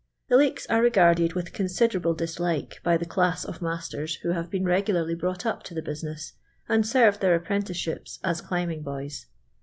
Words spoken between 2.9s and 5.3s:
the class of nuisters who have been regu larly